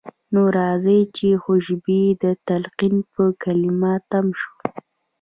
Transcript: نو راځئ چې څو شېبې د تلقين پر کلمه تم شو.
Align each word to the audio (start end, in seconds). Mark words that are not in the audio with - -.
نو 0.33 0.41
راځئ 0.57 1.01
چې 1.15 1.27
څو 1.43 1.53
شېبې 1.65 2.01
د 2.23 2.25
تلقين 2.47 2.95
پر 3.13 3.27
کلمه 3.43 3.93
تم 4.11 4.25
شو. 4.39 4.51